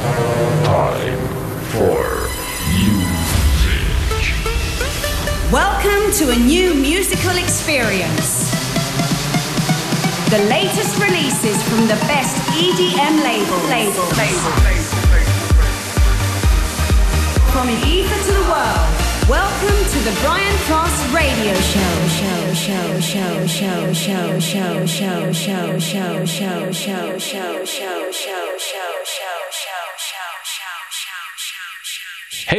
[0.00, 1.20] Time
[1.68, 2.00] for
[2.72, 4.32] music.
[5.52, 8.48] Welcome to a new musical experience.
[10.30, 13.68] The latest releases from the best EDM labels.
[13.68, 14.08] Label.
[14.16, 14.52] Label.
[17.52, 19.00] From Ibiza to the world.
[19.28, 22.08] Welcome to the Brian Cross Radio Show.
[22.08, 27.99] Show, show, show, show, show, show, show, show, show, show, show, show, show,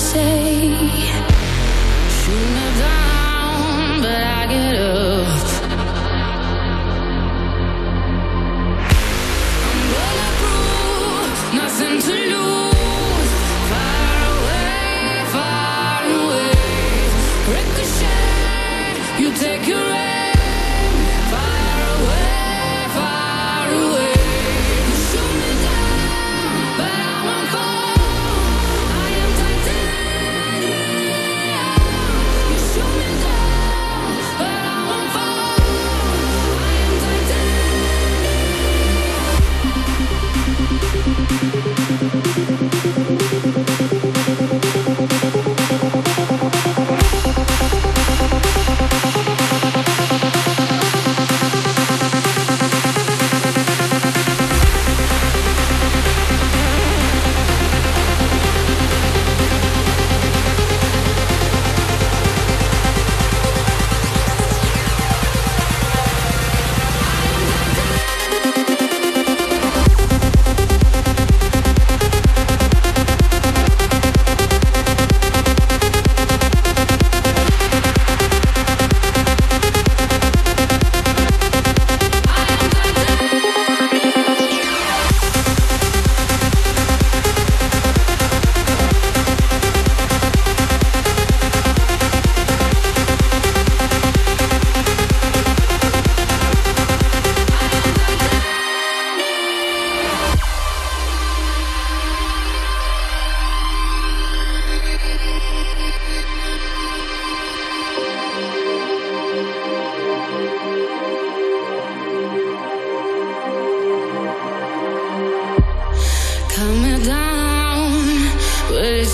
[0.00, 0.49] say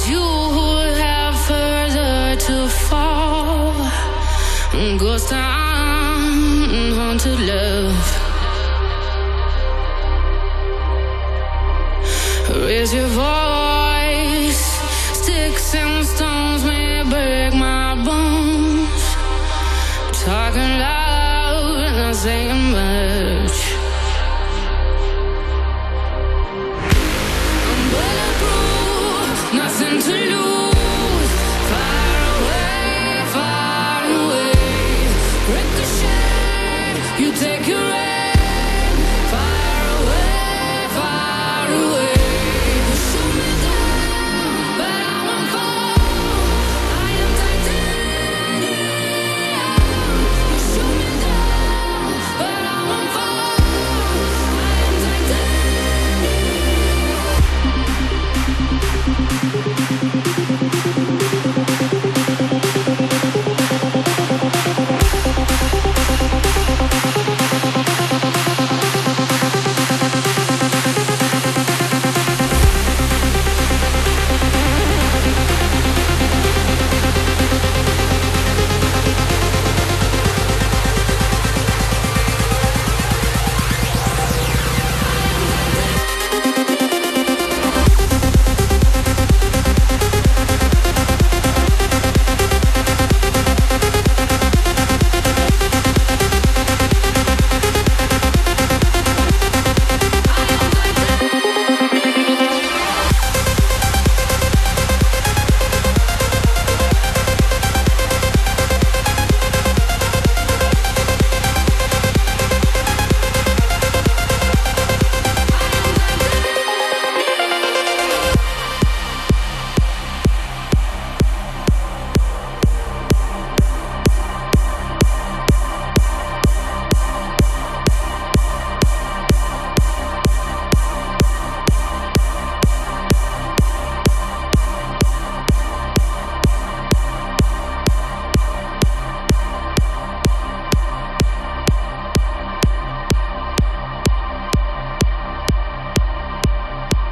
[0.09, 3.75] you who have further to fall.
[4.99, 5.66] Ghost, I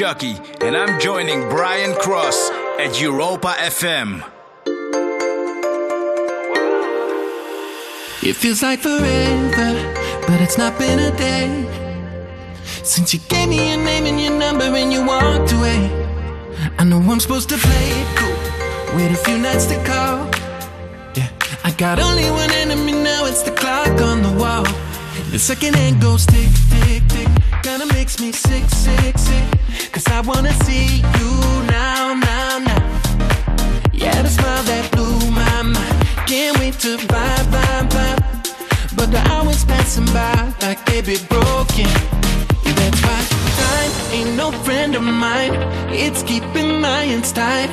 [0.00, 4.24] Chuckie, and I'm joining Brian Cross at Europa FM.
[8.22, 11.50] It feels like forever, but it's not been a day
[12.82, 15.84] since you gave me your name and your number and you walked away.
[16.78, 20.30] I know I'm supposed to play it cool, wait a few nights to call.
[21.14, 21.28] Yeah,
[21.62, 24.64] I got only one enemy now, it's the clock on the wall.
[25.30, 27.28] The second hand goes tick, tick, tick,
[27.62, 29.59] kinda makes me sick, sick, sick.
[29.92, 31.32] Cause I wanna see you
[31.66, 33.00] now, now, now.
[33.92, 35.96] Yeah, the smile that blew my mind.
[36.28, 38.96] Can't wait to vibe, vibe, vibe.
[38.96, 41.90] But the hours passing by like they be broken.
[42.64, 43.20] Yeah, that's why
[43.58, 45.54] time ain't no friend of mine.
[45.92, 47.70] It's keeping my hands tight.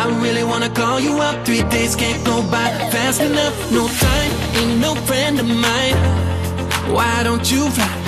[0.00, 1.44] I really wanna call you up.
[1.44, 3.54] Three days can't go by fast enough.
[3.70, 5.96] No time ain't no friend of mine.
[6.94, 8.07] Why don't you fly?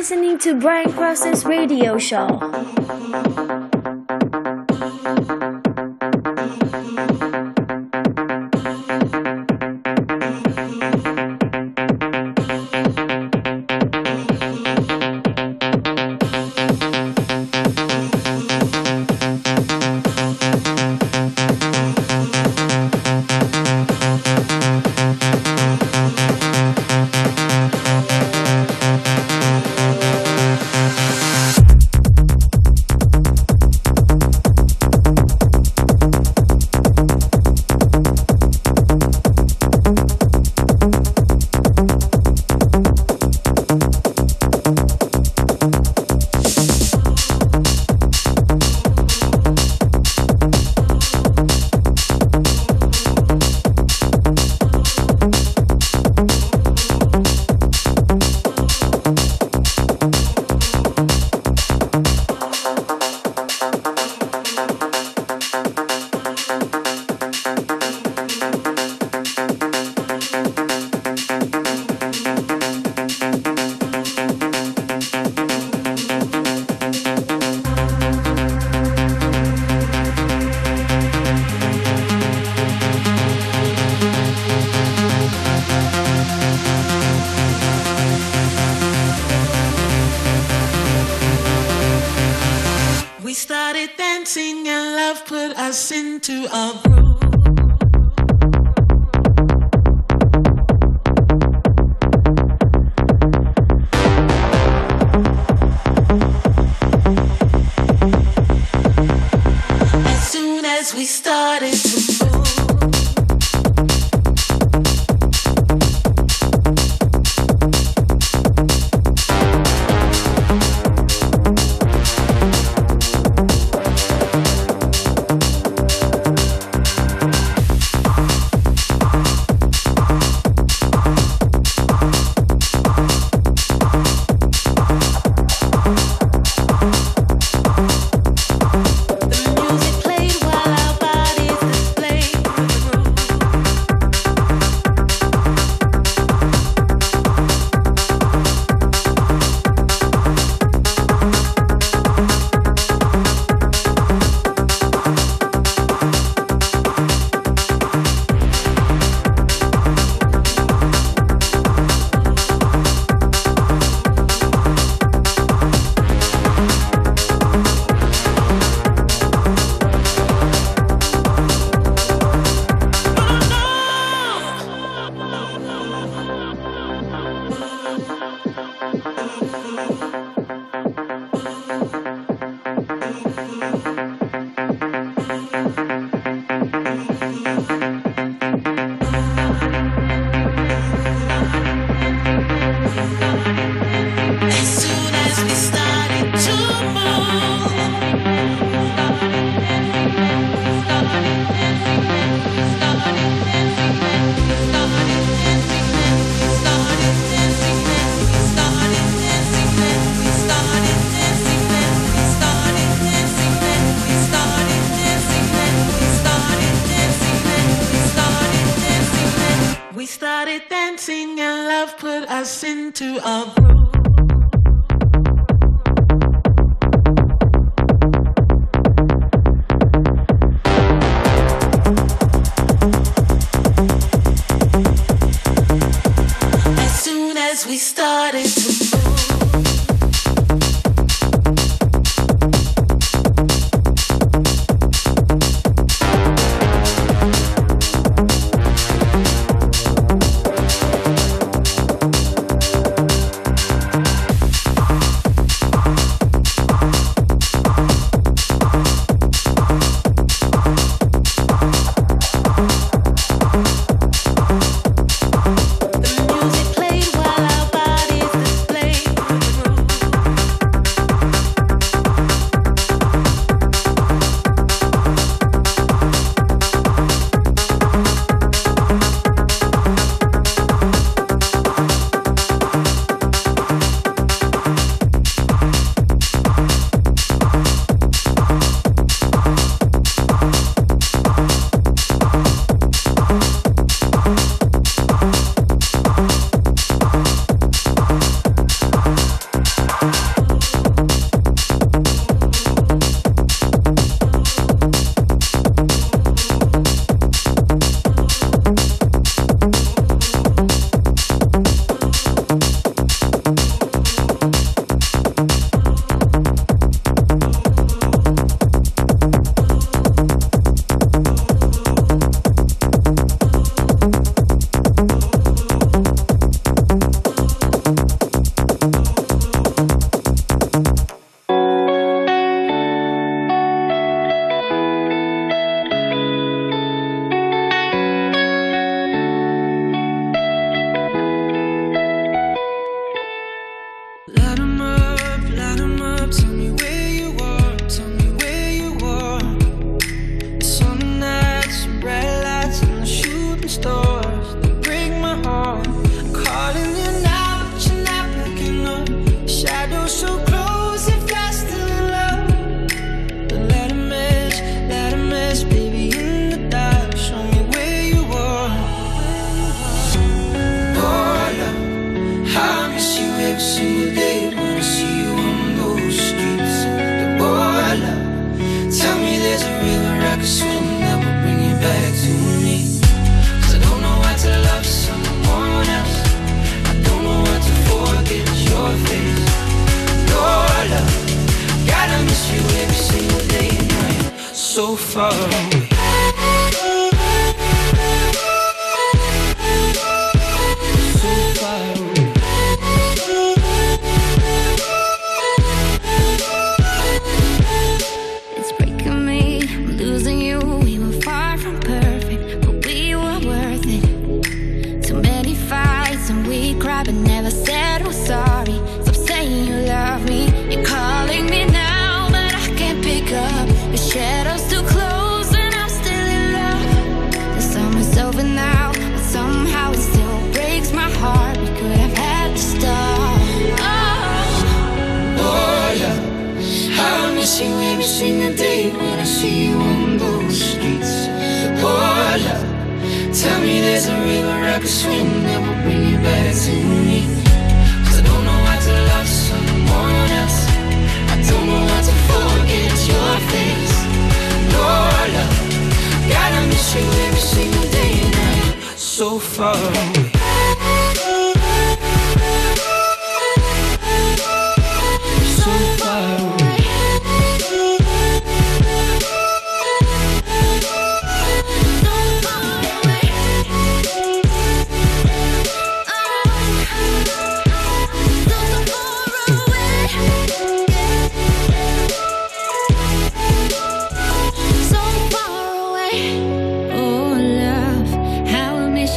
[0.00, 2.79] listening to Brian Cross's radio show.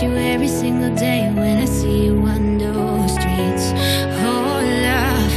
[0.03, 3.65] You every single day when I see you on those streets.
[4.27, 5.31] Oh, love,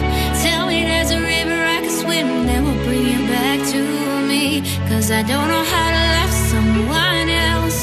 [0.45, 3.83] tell me there's a river I can swim that will bring you back to
[4.31, 4.45] me.
[4.89, 7.81] Cause I don't know how to love someone else.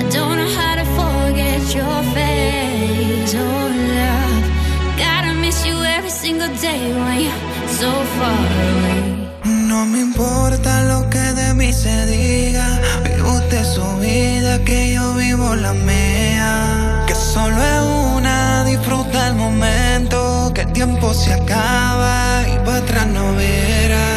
[0.00, 3.32] I don't know how to forget your face.
[3.44, 3.66] Oh,
[4.00, 4.44] love,
[5.04, 9.00] gotta miss you every single day when you're so far away.
[9.70, 12.66] No me importa lo que de mí se diga.
[13.04, 16.09] Vive usted su vida, que yo vivo la mía.
[17.32, 17.80] Solo es
[18.16, 20.50] una, disfruta el momento.
[20.52, 24.08] Que el tiempo se acaba y para atrás no verá.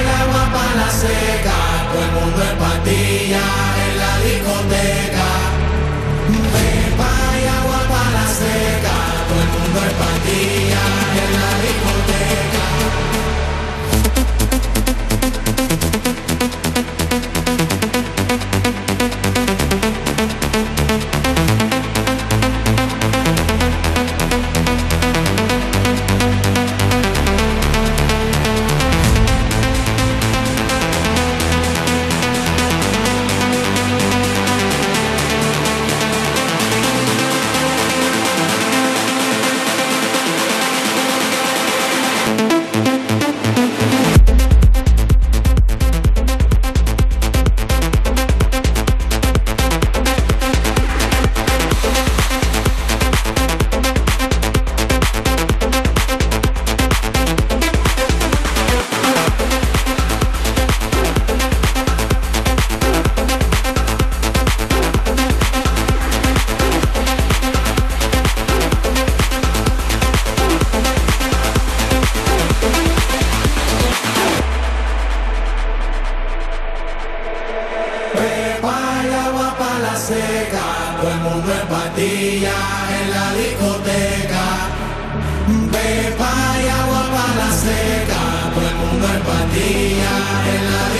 [0.00, 1.58] el agua para la seca.
[1.92, 3.44] Todo el mundo es patilla
[3.84, 5.29] en la discoteca.
[81.30, 81.68] Mundo en
[82.98, 84.44] en la discoteca.
[85.72, 88.20] Pepa y agua para la seca.
[88.54, 90.14] Todo el mundo en patilla
[90.52, 90.99] en la discoteca.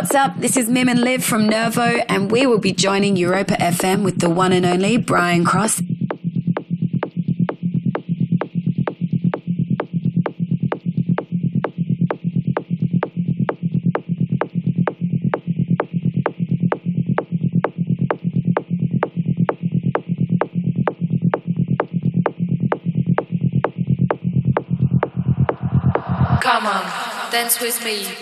[0.00, 0.38] What's up?
[0.38, 4.20] This is Mim and Liv from Nervo, and we will be joining Europa FM with
[4.20, 5.82] the one and only Brian Cross.
[26.40, 28.17] Come on, dance with me.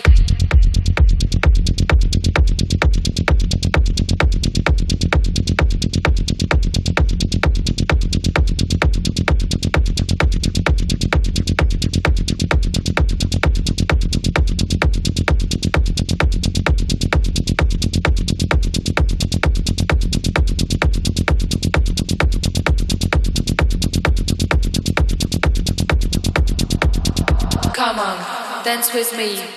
[28.87, 29.56] Dance with me.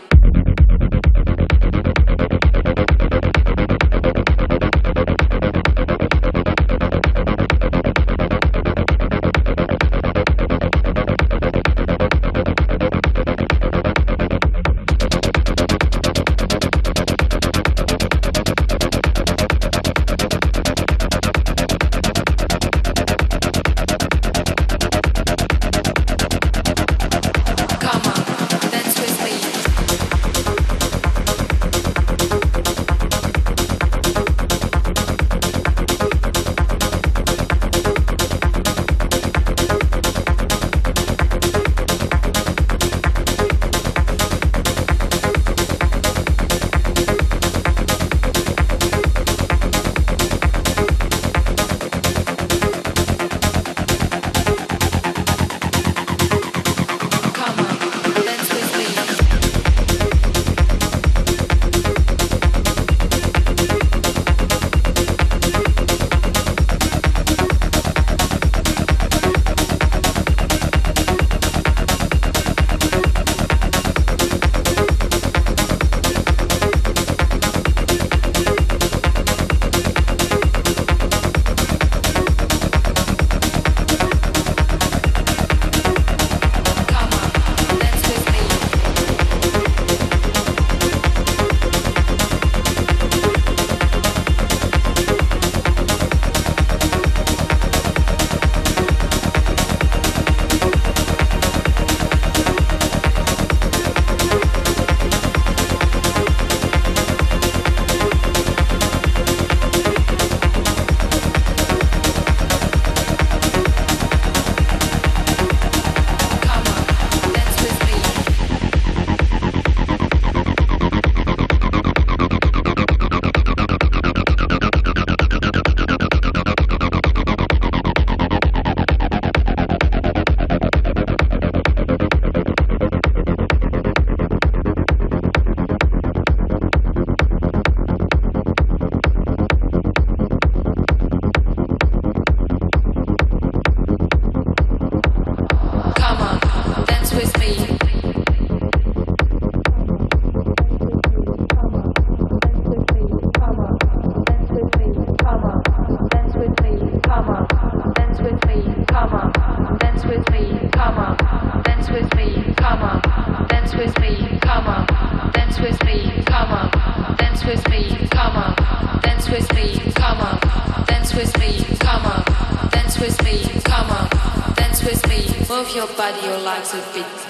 [176.73, 177.20] Uruana, que